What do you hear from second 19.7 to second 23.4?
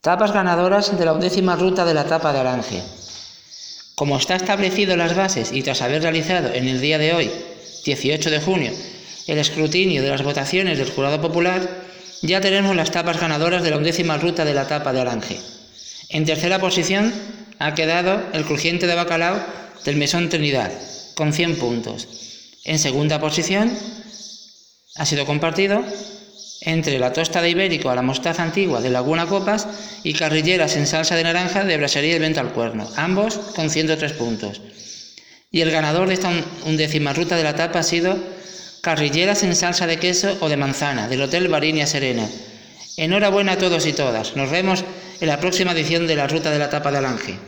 del Mesón Trinidad, con 100 puntos. En segunda